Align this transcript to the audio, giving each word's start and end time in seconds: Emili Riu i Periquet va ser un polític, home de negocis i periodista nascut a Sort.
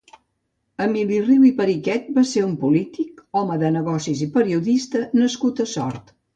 Emili 0.85 1.19
Riu 1.25 1.45
i 1.49 1.51
Periquet 1.59 2.07
va 2.15 2.23
ser 2.31 2.43
un 2.47 2.57
polític, 2.65 3.23
home 3.43 3.61
de 3.67 3.73
negocis 3.79 4.27
i 4.29 4.33
periodista 4.41 5.07
nascut 5.23 5.67
a 5.67 5.71
Sort. 5.79 6.15